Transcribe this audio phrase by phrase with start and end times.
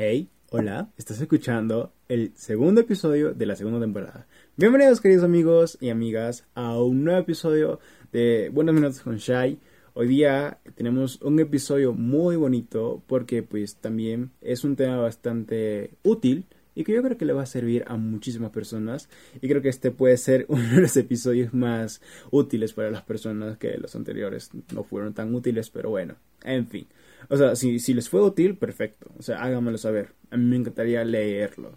[0.00, 4.28] Hey, hola, estás escuchando el segundo episodio de la segunda temporada.
[4.56, 7.80] Bienvenidos queridos amigos y amigas a un nuevo episodio
[8.12, 9.58] de Buenos Minutos con Shai.
[9.94, 16.46] Hoy día tenemos un episodio muy bonito porque pues también es un tema bastante útil
[16.78, 19.08] y que yo creo que le va a servir a muchísimas personas
[19.42, 22.00] y creo que este puede ser uno de los episodios más
[22.30, 26.14] útiles para las personas que los anteriores no fueron tan útiles, pero bueno,
[26.44, 26.86] en fin.
[27.28, 29.10] O sea, si, si les fue útil, perfecto.
[29.18, 30.14] O sea, háganmelo saber.
[30.30, 31.76] A mí me encantaría leerlo.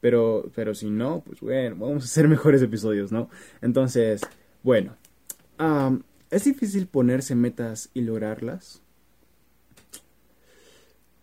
[0.00, 3.28] Pero, pero si no, pues bueno, vamos a hacer mejores episodios, ¿no?
[3.60, 4.22] Entonces,
[4.62, 4.96] bueno.
[6.30, 8.80] ¿Es difícil ponerse metas y lograrlas?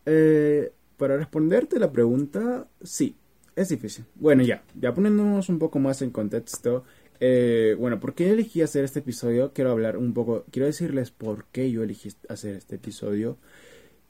[0.05, 3.16] Eh, para responderte la pregunta, sí,
[3.55, 4.05] es difícil.
[4.16, 6.84] Bueno, ya, ya poniéndonos un poco más en contexto,
[7.20, 9.54] eh, bueno, ¿por qué elegí hacer este episodio?
[9.54, 13.38] Quiero hablar un poco, quiero decirles por qué yo elegí hacer este episodio.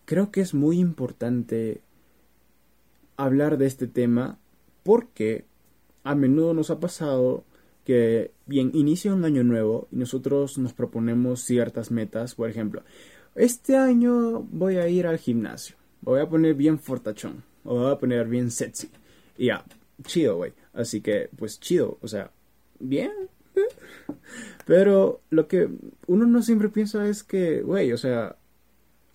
[0.06, 1.82] Creo que es muy importante
[3.18, 4.40] hablar de este tema
[4.84, 5.46] porque
[6.04, 7.44] a menudo nos ha pasado
[7.86, 12.36] que, bien, inicia un año nuevo y nosotros nos proponemos ciertas metas.
[12.36, 12.84] Por ejemplo,
[13.36, 15.76] este año voy a ir al gimnasio.
[16.06, 17.44] Voy a poner bien fortachón.
[17.64, 18.90] O voy a poner bien sexy.
[19.38, 19.66] Y ya,
[20.04, 20.54] chido, güey.
[20.74, 21.98] Así que, pues chido.
[22.02, 22.32] O sea,
[22.80, 23.12] bien.
[24.66, 25.68] Pero lo que
[26.08, 28.38] uno no siempre piensa es que, güey, o sea,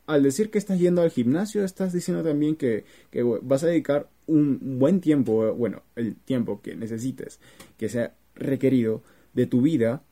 [0.06, 4.08] al decir que estás yendo al gimnasio, estás diciendo también que, que vas a dedicar
[4.26, 7.38] un buen tiempo, bueno, el tiempo que necesites,
[7.78, 9.02] que sea requerido
[9.32, 10.02] de tu vida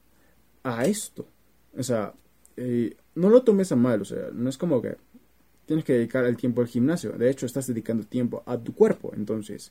[0.63, 1.27] a esto.
[1.77, 2.15] O sea,
[2.57, 4.97] eh, no lo tomes a mal, o sea, no es como que
[5.69, 9.13] tienes que dedicar el tiempo al gimnasio, de hecho estás dedicando tiempo a tu cuerpo,
[9.15, 9.71] entonces,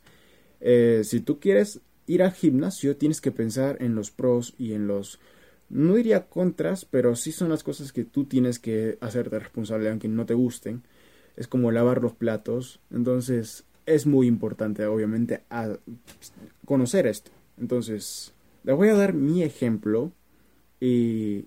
[0.62, 4.88] eh, si tú quieres ir al gimnasio, tienes que pensar en los pros y en
[4.88, 5.20] los,
[5.70, 10.08] no diría contras, pero sí son las cosas que tú tienes que hacerte responsable, aunque
[10.08, 10.84] no te gusten.
[11.36, 15.42] Es como lavar los platos, entonces es muy importante, obviamente,
[16.66, 17.32] conocer esto.
[17.59, 20.11] Entonces, les voy a dar mi ejemplo
[20.80, 21.45] y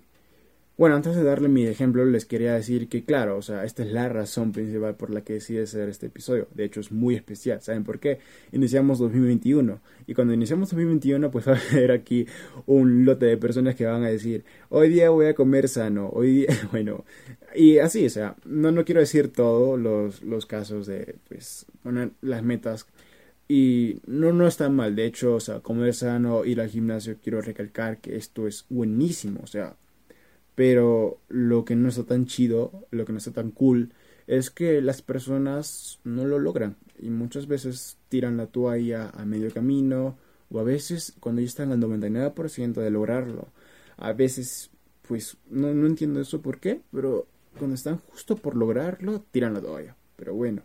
[0.81, 3.91] bueno, antes de darle mi ejemplo, les quería decir que, claro, o sea, esta es
[3.91, 6.47] la razón principal por la que decidí hacer este episodio.
[6.55, 7.61] De hecho, es muy especial.
[7.61, 8.17] ¿Saben por qué?
[8.51, 9.79] Iniciamos 2021.
[10.07, 12.25] Y cuando iniciamos 2021, pues va a haber aquí
[12.65, 16.31] un lote de personas que van a decir, hoy día voy a comer sano, hoy
[16.31, 17.05] día, bueno,
[17.53, 21.67] y así, o sea, no, no quiero decir todos los, los casos de, pues,
[22.21, 22.87] las metas
[23.47, 27.39] y no, no está mal, de hecho, o sea, comer sano, ir al gimnasio, quiero
[27.39, 29.75] recalcar que esto es buenísimo, o sea,
[30.55, 33.93] pero lo que no está tan chido, lo que no está tan cool,
[34.27, 39.51] es que las personas no lo logran y muchas veces tiran la toalla a medio
[39.51, 40.17] camino
[40.49, 43.47] o a veces cuando ya están al 99% de lograrlo.
[43.97, 44.69] A veces,
[45.07, 49.61] pues no, no entiendo eso por qué, pero cuando están justo por lograrlo, tiran la
[49.61, 49.95] toalla.
[50.15, 50.63] Pero bueno,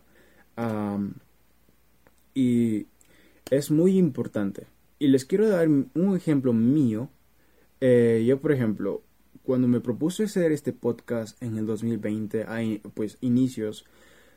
[2.33, 2.87] y
[3.49, 4.67] es muy importante.
[4.99, 7.09] Y les quiero dar un ejemplo mío.
[7.81, 9.01] Eh, yo, por ejemplo,
[9.43, 13.85] cuando me propuse hacer este podcast en el 2020, hay pues inicios,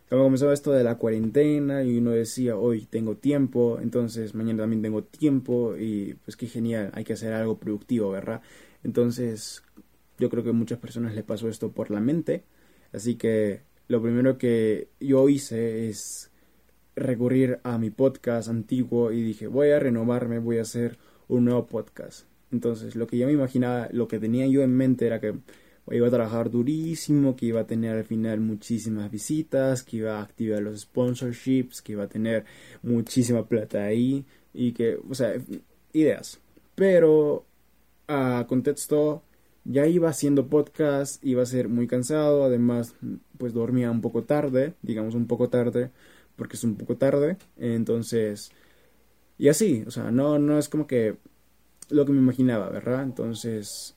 [0.09, 4.83] cuando comenzaba esto de la cuarentena y uno decía, hoy tengo tiempo, entonces mañana también
[4.83, 8.43] tengo tiempo y pues qué genial, hay que hacer algo productivo, ¿verdad?
[8.83, 9.63] Entonces
[10.19, 12.45] yo creo que a muchas personas les pasó esto por la mente,
[12.93, 16.31] así que lo primero que yo hice es
[16.97, 21.67] recurrir a mi podcast antiguo y dije, voy a renovarme, voy a hacer un nuevo
[21.67, 22.30] podcast.
[22.53, 25.35] Entonces, lo que yo me imaginaba, lo que tenía yo en mente era que
[25.91, 30.23] iba a trabajar durísimo, que iba a tener al final muchísimas visitas, que iba a
[30.23, 32.45] activar los sponsorships, que iba a tener
[32.83, 34.25] muchísima plata ahí
[34.55, 35.35] y que, o sea,
[35.93, 36.41] ideas.
[36.75, 37.45] Pero
[38.09, 39.23] a contexto
[39.65, 42.95] ya iba haciendo podcast, iba a ser muy cansado, además
[43.39, 45.91] pues dormía un poco tarde, digamos un poco tarde,
[46.37, 48.51] porque es un poco tarde, entonces
[49.39, 51.17] y así, o sea, no no es como que
[51.91, 53.03] lo que me imaginaba, ¿verdad?
[53.03, 53.97] Entonces,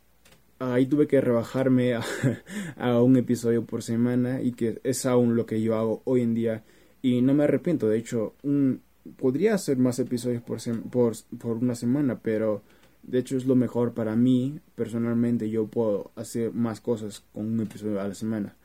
[0.59, 1.95] ahí tuve que rebajarme
[2.77, 6.33] a, un episodio por semana y que es aún lo que yo hago hoy en
[6.33, 6.63] día
[7.01, 8.81] y no me arrepiento, de hecho, un,
[9.17, 10.59] podría hacer más episodios por,
[10.89, 12.61] por, por una semana, pero
[13.03, 17.59] de hecho es lo mejor para mí, personalmente yo puedo hacer más cosas con un
[17.59, 18.55] episodio a la semana.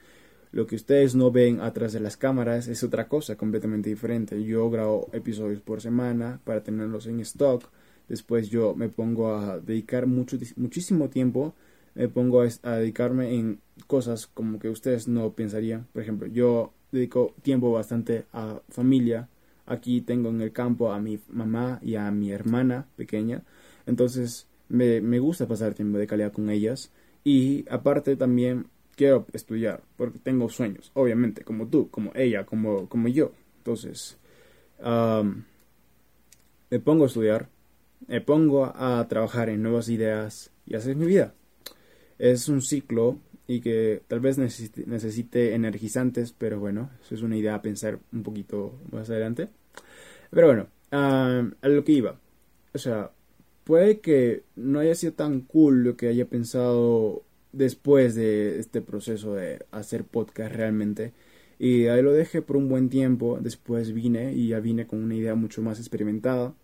[0.51, 4.43] Lo que ustedes no ven atrás de las cámaras es otra cosa completamente diferente.
[4.43, 7.69] Yo grabo episodios por semana para tenerlos en stock
[8.09, 11.55] Después yo me pongo a dedicar mucho, muchísimo tiempo,
[11.95, 15.87] me pongo a, dedicarme en cosas como que ustedes no pensarían.
[15.93, 19.29] Por ejemplo, yo dedico tiempo bastante a familia.
[19.67, 23.43] Aquí tengo en el campo a mi mamá y a mi hermana pequeña.
[23.87, 26.91] Entonces me, me gusta pasar tiempo de calidad con ellas.
[27.25, 28.67] Y aparte también
[28.99, 33.33] quiero estudiar porque tengo sueños, obviamente, como tú, como ella, como, como yo.
[33.59, 34.19] Entonces,
[36.71, 37.49] me pongo a estudiar,
[38.07, 41.35] me pongo a trabajar en nuevas ideas y así es mi vida.
[42.19, 47.55] Es un ciclo y que tal vez necesite, energizantes, pero bueno, eso es una idea
[47.55, 49.49] a pensar un poquito más adelante.
[50.31, 52.21] Pero bueno, a lo que iba.
[52.75, 53.11] O sea,
[53.65, 57.23] puede que no haya sido tan cool lo que haya pensado
[57.53, 61.13] después de este proceso de hacer podcast realmente.
[61.59, 63.39] Y ahí lo dejé por un buen tiempo.
[63.41, 66.55] Después vine y ya vine con una idea mucho más experimentada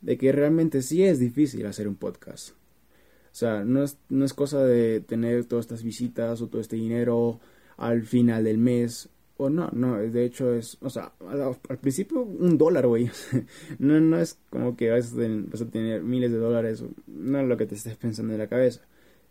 [0.00, 2.50] de que realmente sí es difícil hacer un podcast.
[2.50, 6.76] O sea, no es, no es cosa de tener todas estas visitas o todo este
[6.76, 7.40] dinero
[7.76, 9.08] al final del mes.
[9.36, 13.08] O no, no, de hecho es, o sea, al, principio un dólar, güey.
[13.78, 17.66] no, no es como que vas a, tener miles de dólares, no es lo que
[17.66, 18.80] te estés pensando en la cabeza.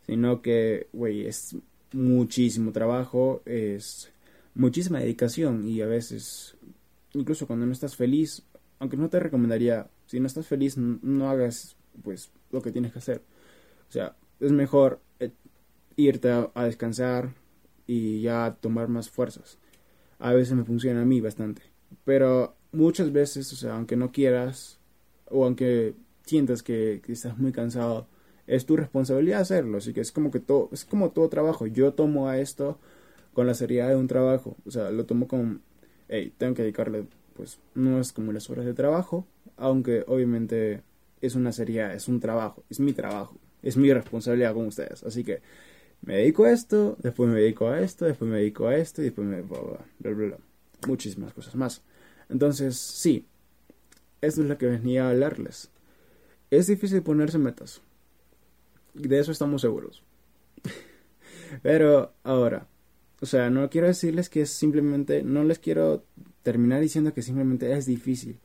[0.05, 1.57] Sino que, güey, es
[1.91, 4.09] muchísimo trabajo, es
[4.55, 6.55] muchísima dedicación y a veces,
[7.13, 8.43] incluso cuando no estás feliz,
[8.79, 12.99] aunque no te recomendaría, si no estás feliz, no hagas pues lo que tienes que
[12.99, 13.21] hacer.
[13.87, 15.31] O sea, es mejor eh,
[15.95, 17.33] irte a, descansar
[17.85, 19.59] y ya tomar más fuerzas.
[20.19, 21.61] A veces me funciona a mí bastante.
[22.03, 24.79] Pero muchas veces, o sea, aunque no quieras
[25.29, 25.95] o aunque
[26.25, 28.07] sientas que, estás muy cansado,
[28.47, 29.77] es tu responsabilidad hacerlo.
[29.77, 31.67] Así que es como que todo, es como todo trabajo.
[31.67, 32.79] Yo tomo a esto
[33.33, 34.55] con la seriedad de un trabajo.
[34.65, 35.61] O sea, lo tomo con,
[36.07, 37.05] hey, tengo que dedicarle,
[37.37, 39.25] pues, no es como las horas de trabajo,
[39.55, 40.81] aunque obviamente
[41.21, 45.03] es una seriedad, es un trabajo, es mi trabajo es mi responsabilidad con ustedes.
[45.03, 45.41] Así que
[46.01, 49.05] me dedico a esto, después me dedico a esto, después me dedico a esto y
[49.05, 49.41] después me...
[49.41, 49.59] Bla,
[49.99, 50.37] bla, bla,
[50.87, 51.81] Muchísimas cosas más.
[52.29, 53.25] Entonces, sí,
[54.21, 55.69] esto es lo que venía a hablarles.
[56.51, 57.81] Es difícil ponerse metas.
[58.93, 60.03] De eso estamos seguros.
[61.61, 62.67] Pero ahora,
[63.21, 66.03] o sea, no quiero decirles que es simplemente, no les quiero
[66.43, 68.39] terminar diciendo que simplemente es difícil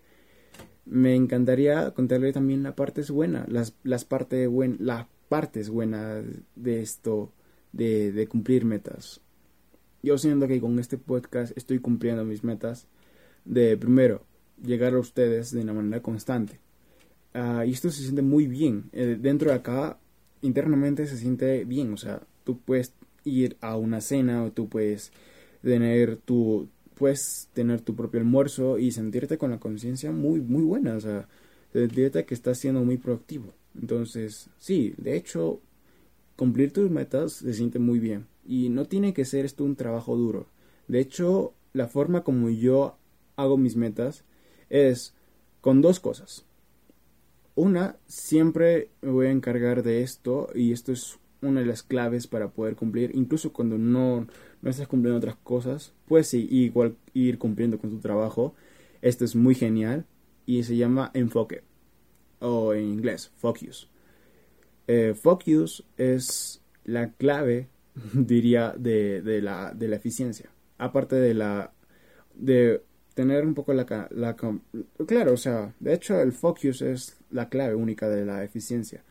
[0.85, 6.25] me encantaría contarle también la parte buena, las, las, parte buen, las partes buenas
[6.57, 7.33] de esto,
[7.73, 9.21] de, de, cumplir metas.
[10.03, 12.89] Yo siento que con este podcast estoy cumpliendo mis metas
[13.45, 14.25] de, primero,
[14.63, 16.59] llegar a ustedes de una manera constante.
[17.35, 18.91] Uh, y esto se siente muy bien.
[18.93, 19.99] Eh, dentro de acá,
[20.43, 21.93] internamente se siente bien.
[21.93, 22.93] O sea, tú puedes
[23.25, 25.13] ir a una cena o tú puedes
[25.63, 30.97] tener tu, puedes tener tu propio almuerzo y sentirte con la conciencia muy, muy buena,
[30.97, 31.29] o sea,
[31.73, 33.53] sentirte que estás siendo muy proactivo.
[33.81, 35.61] Entonces, sí, de hecho,
[36.37, 40.17] cumplir tus metas se siente muy bien y no tiene que ser esto un trabajo
[40.17, 40.47] duro.
[40.89, 42.97] De hecho, la forma como yo
[43.37, 44.25] hago mis metas
[44.69, 45.15] es
[45.61, 46.45] con dos cosas.
[47.55, 52.27] Una, siempre me voy a encargar de esto y esto es una de las claves
[52.27, 54.27] para poder cumplir, incluso cuando no,
[54.63, 58.55] no estás cumpliendo otras cosas, puedes sí, igual ir cumpliendo con tu trabajo.
[59.03, 60.07] Esto es muy genial
[60.47, 61.63] y se llama enfoque
[62.41, 63.91] o en inglés focus.
[64.87, 67.69] Eh, focus es la clave,
[68.13, 70.51] diría, de, de, la, de la eficiencia.
[70.79, 71.73] Aparte de la
[72.35, 72.83] de
[73.15, 74.37] tener un poco la, la
[75.07, 79.05] claro, o sea, de hecho el focus es la clave única de la eficiencia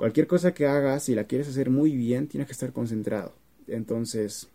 [0.00, 3.34] Cualquier cosa que hagas, si la quieres hacer muy bien, tienes que estar concentrado.
[3.66, 4.48] Entonces,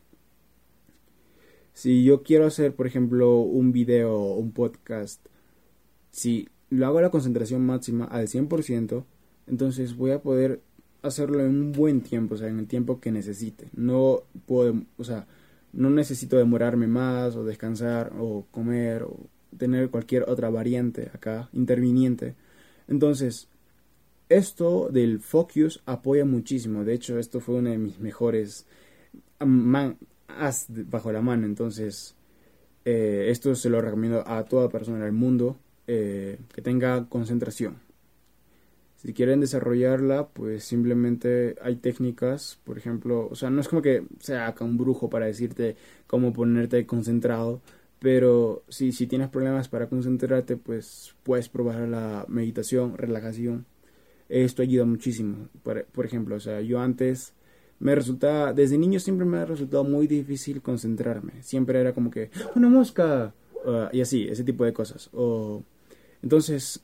[1.71, 5.23] si yo quiero hacer, por ejemplo, un video o un podcast,
[6.09, 9.05] si lo hago a la concentración máxima al 100%,
[9.45, 10.61] entonces voy a poder
[11.03, 13.69] hacerlo en un buen tiempo, o sea, en el tiempo que necesite.
[13.75, 15.27] No puedo, o sea,
[15.73, 22.33] no necesito demorarme más o descansar o comer o tener cualquier otra variante acá, interviniente.
[22.87, 23.47] Entonces,
[24.29, 26.83] esto del focus apoya muchísimo.
[26.83, 28.65] De hecho, esto fue una de mis mejores
[29.39, 29.97] man
[30.89, 31.45] bajo la mano.
[31.45, 32.15] Entonces,
[32.85, 37.77] eh, esto se lo recomiendo a toda persona del mundo eh, que tenga concentración.
[38.97, 44.03] Si quieren desarrollarla, pues simplemente hay técnicas, por ejemplo, o sea, no es como que
[44.19, 45.75] sea acá un brujo para decirte
[46.07, 47.61] cómo ponerte concentrado,
[47.99, 53.65] pero si tienes problemas para concentrarte, pues puedes probar la meditación, relajación
[54.29, 55.49] esto ayuda muchísimo.
[55.63, 57.33] Por, ejemplo, o sea, yo antes
[57.79, 61.43] me resultaba, desde niño siempre me ha resultado muy difícil concentrarme.
[61.43, 63.33] Siempre era como que, una mosca,
[63.91, 65.09] y así, ese tipo de cosas.
[65.13, 65.63] O,
[66.21, 66.81] entonces,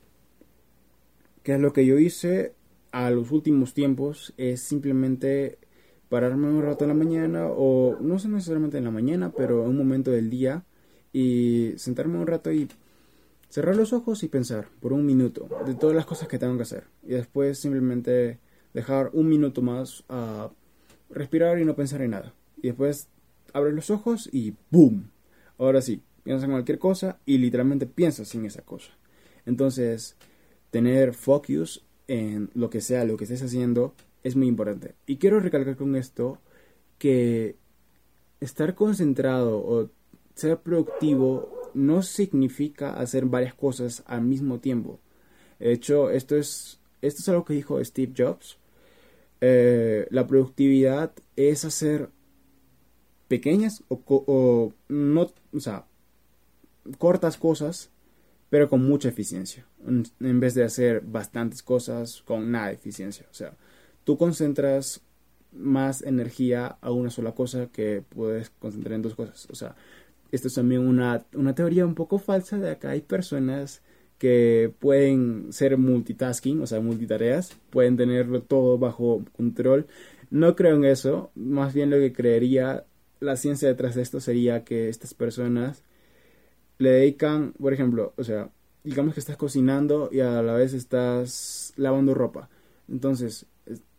[1.44, 2.54] ¿qué es lo que yo hice
[2.92, 4.34] a los últimos tiempos?
[4.38, 5.58] Es simplemente
[6.10, 9.70] pararme un rato en la mañana, o no sé necesariamente en la mañana, pero en
[9.70, 10.66] un momento del día,
[11.14, 12.68] y sentarme un rato y
[13.52, 16.64] cerrar los ojos y pensar por un minuto de todas las cosas que tengo que
[16.64, 16.86] hacer.
[17.04, 18.40] Y después simplemente
[18.74, 20.50] dejar un minuto más a
[21.10, 22.34] respirar y no pensar en nada.
[22.58, 23.10] Y después
[23.52, 25.12] abres los ojos y ¡boom!
[25.58, 28.94] Ahora sí, piensas en cualquier cosa y literalmente piensas en esa cosa.
[29.46, 30.16] Entonces,
[30.70, 34.96] tener focus en lo que sea, lo que estés haciendo, es muy importante.
[35.06, 36.38] Y quiero recalcar con esto
[36.98, 37.58] que
[38.40, 39.90] estar concentrado o
[40.36, 45.00] ser productivo no significa hacer varias cosas al mismo tiempo.
[45.60, 48.58] De hecho, esto es, esto es algo que dijo Steve Jobs.
[49.42, 52.10] Eh, la productividad es hacer
[53.28, 55.86] pequeñas o, o, no, o sea,
[56.98, 57.90] cortas cosas,
[58.50, 59.66] pero con mucha eficiencia,
[60.20, 63.26] en vez de hacer bastantes cosas con nada de eficiencia.
[63.32, 63.56] O sea,
[64.04, 65.02] tú concentras
[65.52, 69.48] más energía a una sola cosa que puedes concentrar en dos cosas.
[69.50, 69.76] O sea,
[70.32, 73.82] esto es también una, una teoría un poco falsa de acá hay personas
[74.18, 79.88] que pueden ser multitasking, o sea, multitareas, pueden tenerlo todo bajo control.
[80.30, 82.86] No creo en eso, más bien lo que creería
[83.20, 85.84] la ciencia detrás de esto sería que estas personas
[86.78, 88.52] le dedican, por ejemplo, o sea,
[88.84, 92.48] digamos que estás cocinando y a la vez estás lavando ropa.
[92.88, 93.48] Entonces,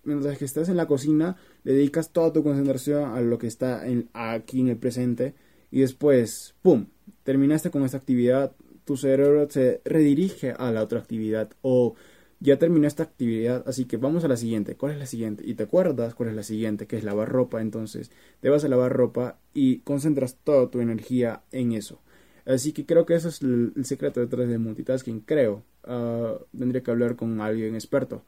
[0.05, 3.87] mientras que estás en la cocina, le dedicas toda tu concentración a lo que está
[3.89, 5.35] en, aquí en el presente
[5.73, 6.87] y después, ¡pum!,
[7.25, 11.95] terminaste con esta actividad, tu cerebro se redirige a la otra actividad o
[12.41, 14.77] ya terminó esta actividad, así que vamos a la siguiente.
[14.77, 15.45] ¿Cuál es la siguiente?
[15.47, 17.61] Y te acuerdas cuál es la siguiente, que es lavar ropa.
[17.61, 18.11] Entonces,
[18.41, 22.01] te vas a lavar ropa y concentras toda tu energía en eso.
[22.45, 25.21] Así que creo que eso es el, secreto detrás del multitasking.
[25.21, 25.63] Creo.
[25.87, 28.25] Uh, tendría que hablar con alguien experto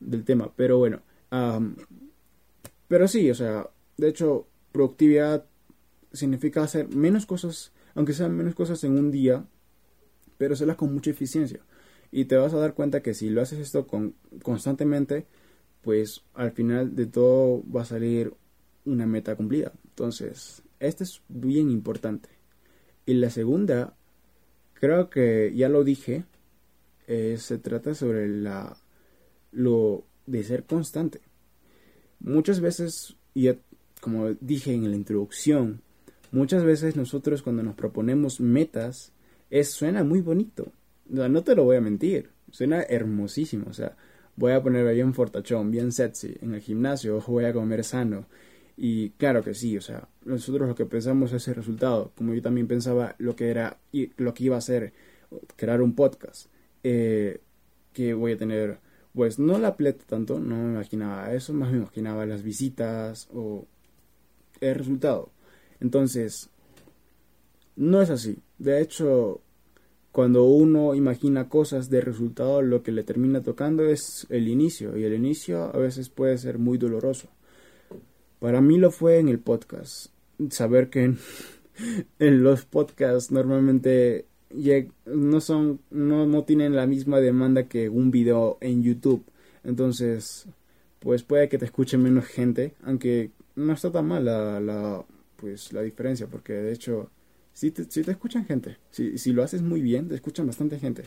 [0.00, 0.50] del tema.
[0.56, 1.02] Pero bueno.
[2.88, 5.44] pero sí, o sea, de hecho, productividad
[6.18, 9.46] significa hacer menos cosas, aunque sean menos cosas en un día,
[10.36, 11.60] pero hacerlas con mucha eficiencia.
[12.10, 15.26] Y te vas a dar cuenta que si lo haces esto con, constantemente,
[15.82, 18.32] pues al final de todo va a salir
[18.84, 19.72] una meta cumplida.
[19.88, 22.28] Entonces, esto es bien importante.
[23.06, 23.94] Y la segunda,
[24.74, 26.24] creo que ya lo dije,
[27.06, 28.76] eh, se trata sobre la
[29.50, 31.20] lo de ser constante.
[32.20, 33.48] Muchas veces, y
[34.00, 35.82] como dije en la introducción,
[36.30, 39.12] muchas veces nosotros cuando nos proponemos metas,
[39.50, 40.72] es, suena muy bonito.
[41.08, 43.66] No, te lo voy a mentir, suena hermosísimo.
[43.70, 43.96] O sea,
[44.36, 48.26] voy a ponerme bien fortachón, bien sexy en el gimnasio, voy a comer sano.
[48.76, 52.42] Y claro que sí, o sea, nosotros lo que pensamos es el resultado, como yo
[52.42, 54.92] también pensaba lo que era y lo que iba a ser
[55.56, 56.46] crear un podcast,
[56.84, 57.40] eh,
[57.92, 58.78] que voy a tener,
[59.14, 63.66] pues no la pleta tanto, no me imaginaba eso, más me imaginaba las visitas o
[64.60, 65.32] el resultado.
[65.80, 66.50] Entonces,
[67.76, 68.38] no es así.
[68.58, 69.40] De hecho,
[70.12, 75.04] cuando uno imagina cosas de resultado, lo que le termina tocando es el inicio, y
[75.04, 77.28] el inicio a veces puede ser muy doloroso.
[78.40, 80.06] Para mí lo fue en el podcast.
[80.50, 81.18] Saber que en,
[82.42, 84.26] los podcasts normalmente
[85.06, 89.24] no son, no, no tienen la misma demanda que un video en YouTube.
[89.64, 90.46] Entonces,
[91.00, 95.04] pues puede que te escuche menos gente, aunque no está tan mal la, la,
[95.38, 97.10] pues, la diferencia, porque de hecho
[97.58, 98.76] si te, te escuchan gente.
[98.92, 101.02] Si, si, lo haces muy bien, te escuchan bastante gente.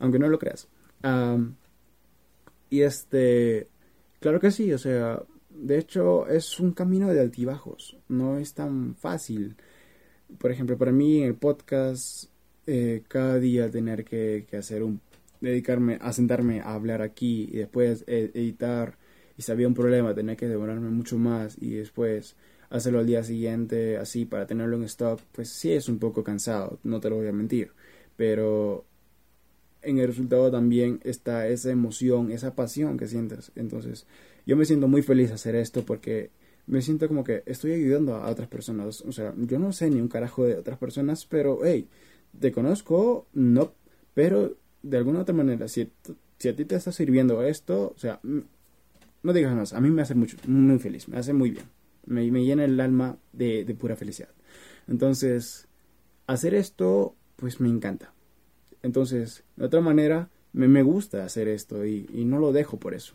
[0.00, 0.66] Aunque no lo creas.
[2.68, 3.68] y este,
[4.18, 7.96] claro que sí, o sea, de hecho es un camino de altibajos.
[8.08, 9.54] No es tan fácil.
[10.38, 12.24] Por ejemplo, para mí en el podcast,
[12.66, 15.00] eh, cada día tener que, que hacer un,
[15.40, 18.98] dedicarme a sentarme a hablar aquí y después e, editar
[19.36, 22.34] y si había un problema tenía que demorarme mucho más y después
[22.76, 26.80] hacerlo al día siguiente así para tenerlo en stock, pues sí es un poco cansado,
[26.82, 27.70] no te lo voy a mentir,
[28.16, 28.84] pero
[29.82, 33.52] en el resultado también está esa emoción, esa pasión que sientes.
[33.54, 34.06] Entonces,
[34.46, 36.30] yo me siento muy feliz hacer esto porque
[36.66, 39.02] me siento como que estoy ayudando a otras personas.
[39.02, 41.86] O sea, yo no sé ni un carajo de otras personas, pero hey,
[42.40, 43.72] te conozco, no,
[44.14, 45.90] pero de alguna otra manera, si,
[46.38, 50.02] si a ti te está sirviendo esto, o sea, no digas más, a mí me
[50.02, 51.73] hace mucho, muy feliz, me hace muy bien
[52.06, 54.30] me, llena el alma de, pura felicidad.
[54.88, 55.68] Entonces,
[56.26, 58.12] hacer esto, pues me encanta.
[58.82, 63.14] Entonces, de otra manera, me, gusta hacer esto y, no lo dejo por eso.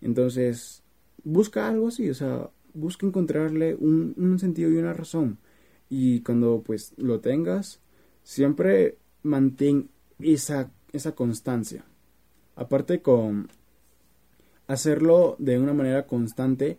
[0.00, 0.82] Entonces,
[1.22, 5.38] busca algo así, o sea, busca encontrarle un, sentido y una razón.
[5.88, 7.80] Y cuando pues lo tengas,
[8.22, 9.90] siempre mantén
[10.20, 11.84] esa, esa constancia.
[12.56, 13.48] Aparte con
[14.70, 16.78] hacerlo de una manera constante,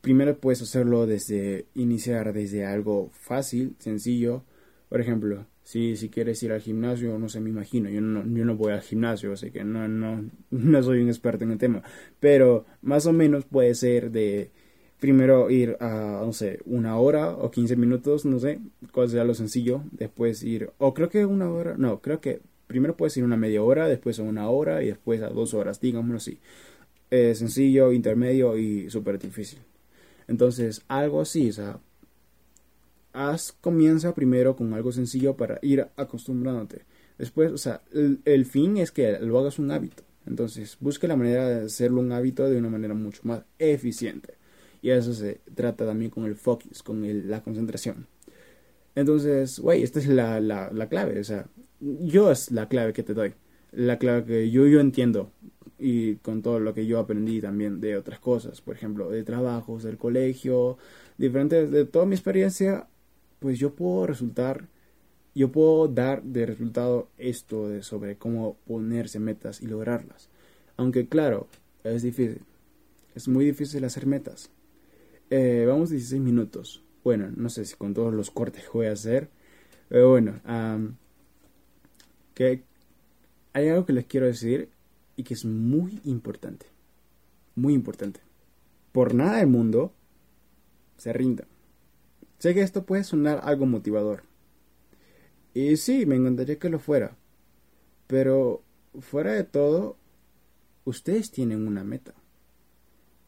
[0.00, 4.44] primero puedes hacerlo desde iniciar desde algo fácil, sencillo.
[4.88, 8.44] Por ejemplo, si, si quieres ir al gimnasio, no sé, me imagino, yo no, yo
[8.44, 11.82] no voy al gimnasio, así que no, no, no soy un experto en el tema,
[12.20, 14.50] pero más o menos puede ser de
[14.98, 18.60] primero ir a, no sé, una hora o 15 minutos, no sé,
[18.92, 22.96] cuál sea lo sencillo, después ir, o creo que una hora, no, creo que primero
[22.96, 26.16] puedes ir una media hora, después a una hora y después a dos horas, digámoslo
[26.16, 26.38] así.
[27.10, 29.58] Sencillo, intermedio y súper difícil.
[30.28, 31.80] Entonces, algo así, o sea,
[33.12, 36.84] haz, comienza primero con algo sencillo para ir acostumbrándote.
[37.18, 40.04] Después, o sea, el, fin es que lo hagas un hábito.
[40.26, 44.34] Entonces, busque la manera de hacerlo un hábito de una manera mucho más eficiente.
[44.82, 48.06] Y eso se trata también con el focus, con la concentración.
[48.94, 51.18] Entonces, güey, esta es la, la, la, clave.
[51.18, 51.46] O sea,
[51.80, 53.34] yo es la clave que te doy.
[53.72, 55.30] La clave que yo, yo entiendo.
[55.78, 58.60] Y con todo lo que yo aprendí también de otras cosas.
[58.60, 60.78] Por ejemplo, de trabajos, del colegio,
[61.18, 62.88] diferentes, de toda mi experiencia
[63.38, 64.68] pues yo puedo resultar,
[65.34, 70.28] yo puedo dar de resultado esto de sobre cómo ponerse metas y lograrlas.
[70.76, 71.48] Aunque claro,
[71.84, 72.42] es difícil.
[73.14, 74.50] Es muy difícil hacer metas.
[75.30, 76.82] Eh, vamos 16 minutos.
[77.04, 79.28] Bueno, no sé si con todos los cortes que voy a hacer.
[79.88, 80.40] Pero bueno,
[82.34, 82.62] que
[83.58, 84.70] hay algo que les quiero decir
[85.16, 86.66] y que es muy importante.
[87.54, 88.20] Muy importante.
[88.92, 89.92] Por nada del mundo
[90.96, 91.48] se rindan.
[92.38, 94.22] Sé que esto puede sonar algo motivador.
[95.54, 97.16] Y sí, me encantaría que lo fuera.
[98.06, 98.62] Pero
[99.00, 99.96] fuera de todo,
[100.84, 102.14] ustedes tienen una meta.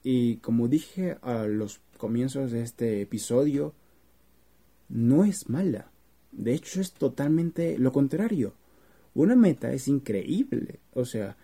[0.03, 3.75] Y como dije a los comienzos de este episodio,
[4.89, 5.91] no es mala.
[6.31, 8.55] De hecho, es totalmente lo contrario.
[9.15, 10.81] Una meta es increíble.
[10.93, 11.37] O sea,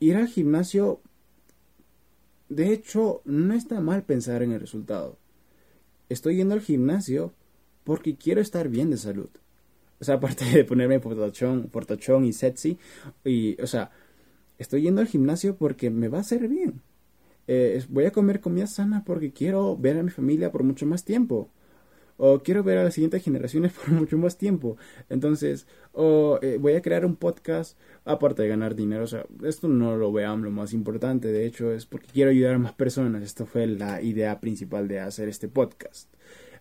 [0.00, 1.00] ir al gimnasio,
[2.48, 5.18] de hecho, no está mal pensar en el resultado
[6.08, 7.32] estoy yendo al gimnasio
[7.84, 9.28] porque quiero estar bien de salud.
[10.00, 12.78] O sea, aparte de ponerme portachón, portachón y sexy,
[13.24, 13.90] y, o sea,
[14.58, 16.80] estoy yendo al gimnasio porque me va a hacer bien.
[17.48, 21.04] Eh, voy a comer comida sana porque quiero ver a mi familia por mucho más
[21.04, 21.48] tiempo
[22.18, 24.76] o quiero ver a las siguientes generaciones por mucho más tiempo.
[25.08, 29.04] Entonces, o eh, voy a crear un podcast aparte de ganar dinero.
[29.04, 31.28] O sea, esto no lo veamos lo más importante.
[31.28, 33.22] De hecho, es porque quiero ayudar a más personas.
[33.22, 36.08] Esto fue la idea principal de hacer este podcast.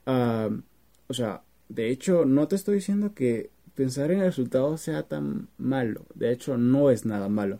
[0.05, 5.49] o sea, de hecho, no te estoy diciendo que pensar en el resultado sea tan
[5.57, 6.05] malo.
[6.15, 7.59] De hecho, no es nada malo.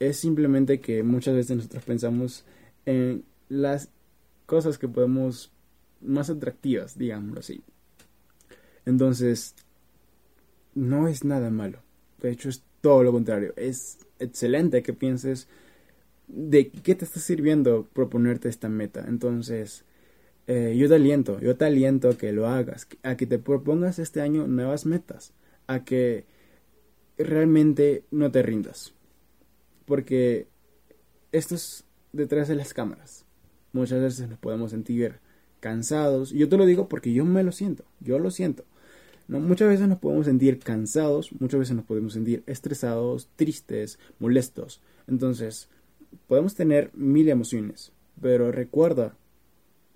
[0.00, 2.44] Es simplemente que muchas veces nosotros pensamos
[2.86, 3.90] en las
[4.46, 5.53] cosas que podemos
[6.04, 7.62] más atractivas, digámoslo así.
[8.86, 9.54] Entonces,
[10.74, 11.78] no es nada malo.
[12.20, 13.52] De hecho, es todo lo contrario.
[13.56, 15.48] Es excelente que pienses
[16.26, 19.04] de qué te está sirviendo proponerte esta meta.
[19.06, 19.84] Entonces,
[20.46, 23.98] eh, yo te aliento, yo te aliento a que lo hagas, a que te propongas
[23.98, 25.32] este año nuevas metas,
[25.66, 26.26] a que
[27.16, 28.94] realmente no te rindas.
[29.86, 30.48] Porque
[31.32, 33.24] esto es detrás de las cámaras.
[33.72, 35.20] Muchas veces nos podemos sentir
[35.64, 36.30] cansados.
[36.30, 38.64] Y yo te lo digo porque yo me lo siento, yo lo siento.
[39.28, 39.40] ¿no?
[39.40, 44.82] Muchas veces nos podemos sentir cansados, muchas veces nos podemos sentir estresados, tristes, molestos.
[45.08, 45.70] Entonces,
[46.28, 49.16] podemos tener mil emociones, pero recuerda,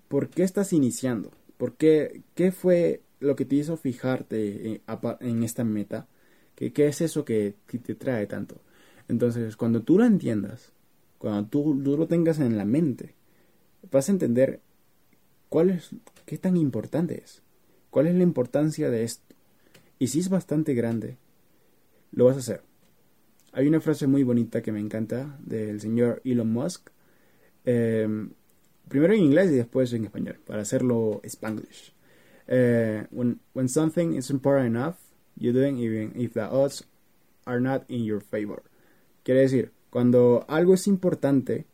[0.07, 1.31] ¿por qué estás iniciando?
[1.57, 4.81] ¿Por qué, qué fue lo que te hizo fijarte
[5.19, 6.07] en, esta meta?
[6.55, 8.55] ¿Qué, ¿Qué, es eso que, te trae tanto?
[9.07, 10.71] Entonces, cuando tú lo entiendas,
[11.19, 13.13] cuando tú, tú lo tengas en la mente,
[13.91, 14.61] vas a entender
[15.49, 15.89] ¿Cuál es,
[16.25, 17.41] qué tan importante es?
[17.89, 19.35] ¿Cuál es la importancia de esto?
[19.97, 21.17] Y si es bastante grande,
[22.11, 22.61] lo vas a hacer.
[23.51, 26.89] Hay una frase muy bonita que me encanta del señor Elon Musk.
[27.65, 28.31] Em,
[28.87, 31.93] primero en inglés y después en español, para hacerlo spanglish.
[32.47, 34.95] Eh, when, when something is important enough,
[35.35, 36.85] you do it even if the odds
[37.45, 38.61] are not in your favor.
[39.23, 41.65] Quiere decir, cuando algo es importante,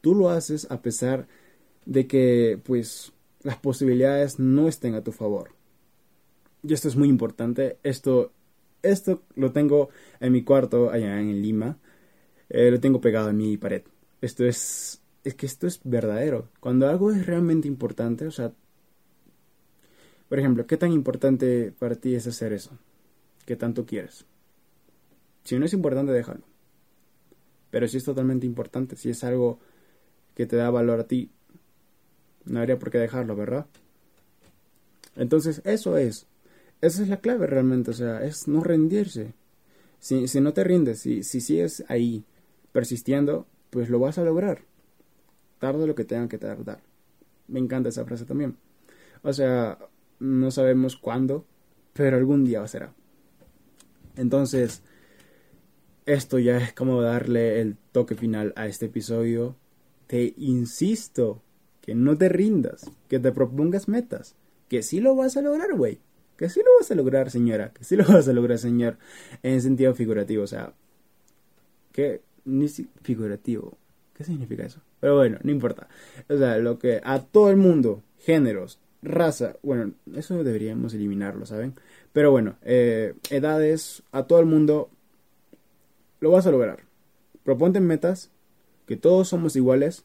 [0.00, 1.39] tú lo haces a pesar de
[2.08, 3.12] que pues
[3.42, 5.50] las posibilidades no estén a tu favor.
[6.62, 7.78] Y esto es muy importante.
[7.82, 8.32] Esto,
[8.82, 9.88] esto lo tengo
[10.20, 11.78] en mi cuarto allá en Lima.
[12.48, 13.82] Eh, lo tengo pegado en mi pared.
[14.20, 16.48] Esto es, es que esto es verdadero.
[16.60, 18.52] Cuando algo es realmente importante, o sea,
[20.28, 22.70] por ejemplo, ¿qué tan importante para ti es hacer eso?
[23.46, 24.26] ¿Qué tanto quieres?
[25.44, 26.42] Si no es importante, déjalo.
[27.70, 29.58] Pero si es totalmente importante, si es algo
[30.34, 31.30] que te da valor a ti,
[32.50, 33.66] no habría por qué dejarlo, ¿verdad?
[35.14, 36.26] Entonces, eso es.
[36.80, 39.34] Esa es la clave realmente, o sea, es no rendirse.
[40.00, 42.24] Si, si no te rindes, si, si sigues ahí
[42.72, 44.62] persistiendo, pues lo vas a lograr.
[45.60, 46.80] Tarde lo que tenga que tardar.
[47.46, 48.56] Me encanta esa frase también.
[49.22, 49.78] O sea,
[50.18, 51.44] no sabemos cuándo,
[51.92, 52.92] pero algún día será.
[54.16, 54.82] Entonces,
[56.04, 59.56] esto ya es como darle el toque final a este episodio.
[60.08, 61.42] Te insisto
[61.90, 64.36] que no te rindas, que te propongas metas,
[64.68, 65.98] que sí lo vas a lograr, güey.
[66.36, 68.96] Que sí lo vas a lograr, señora, que sí lo vas a lograr, señor,
[69.42, 70.72] en sentido figurativo, o sea,
[71.90, 73.76] que ni figurativo,
[74.14, 74.80] ¿qué significa eso?
[75.00, 75.88] Pero bueno, no importa.
[76.28, 81.74] O sea, lo que a todo el mundo, géneros, raza, bueno, eso deberíamos eliminarlo, ¿saben?
[82.12, 84.90] Pero bueno, eh, edades, a todo el mundo,
[86.20, 86.84] lo vas a lograr.
[87.42, 88.30] Proponte metas,
[88.86, 90.04] que todos somos iguales,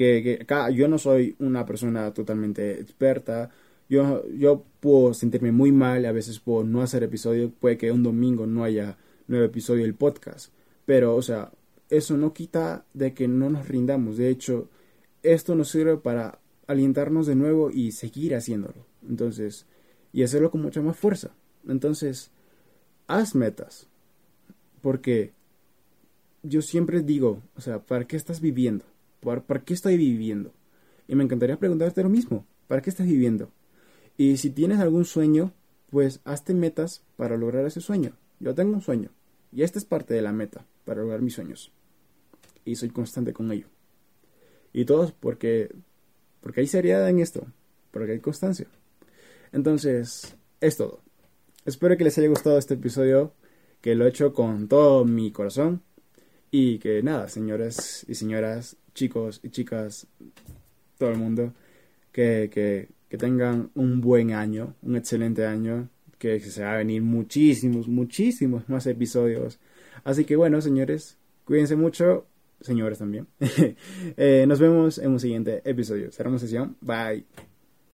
[0.00, 3.50] que, acá yo no soy una persona totalmente experta,
[3.88, 8.02] yo, yo puedo sentirme muy mal, a veces puedo no hacer episodio, puede que un
[8.02, 10.52] domingo no haya nuevo episodio del podcast,
[10.86, 11.52] pero o sea,
[11.90, 14.70] eso no quita de que no nos rindamos, de hecho,
[15.22, 19.66] esto nos sirve para alientarnos de nuevo y seguir haciéndolo, entonces,
[20.12, 21.32] y hacerlo con mucha más fuerza,
[21.68, 22.30] entonces,
[23.06, 23.86] haz metas,
[24.80, 25.32] porque
[26.42, 28.84] yo siempre digo, o sea, ¿para qué estás viviendo?
[29.20, 30.52] ¿Para, ¿Para qué estoy viviendo?
[31.08, 33.50] Y me encantaría preguntarte lo mismo, ¿para qué estás viviendo?
[34.16, 35.52] Y si tienes algún sueño,
[35.90, 38.16] pues hazte metas para lograr ese sueño.
[38.38, 39.10] Yo tengo un sueño
[39.52, 41.72] y esta es parte de la meta para lograr mis sueños.
[42.64, 43.66] Y soy constante con ello.
[44.72, 45.70] Y todos porque
[46.40, 47.46] porque hay seriedad en esto,
[47.90, 48.66] porque hay constancia.
[49.52, 51.00] Entonces, es todo.
[51.64, 53.34] Espero que les haya gustado este episodio,
[53.80, 55.82] que lo he hecho con todo mi corazón.
[56.50, 60.06] Y que nada, señores y señoras, chicos y chicas,
[60.98, 61.54] todo el mundo,
[62.12, 67.02] que, que que tengan un buen año, un excelente año, que se va a venir
[67.02, 69.58] muchísimos, muchísimos más episodios.
[70.04, 72.26] Así que bueno, señores, cuídense mucho,
[72.60, 73.26] señores también.
[74.16, 76.12] Eh, nos vemos en un siguiente episodio.
[76.12, 76.76] Será una sesión.
[76.80, 77.49] Bye.